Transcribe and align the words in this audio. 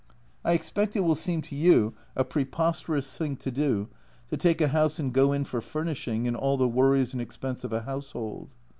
I 0.43 0.53
expect 0.53 0.95
it 0.95 1.01
will 1.01 1.13
seem 1.13 1.43
to 1.43 1.55
you 1.55 1.93
a 2.15 2.25
preposterous 2.25 3.15
thing 3.15 3.35
to 3.35 3.51
do, 3.51 3.87
to 4.29 4.35
take 4.35 4.59
a 4.59 4.69
house 4.69 4.97
and 4.97 5.13
go 5.13 5.31
in 5.31 5.45
for" 5.45 5.61
furnishing" 5.61 6.27
and 6.27 6.35
all 6.35 6.57
the 6.57 6.67
worries 6.67 7.13
and 7.13 7.21
expense 7.21 7.63
of 7.63 7.71
a 7.71 7.81
household. 7.83 8.55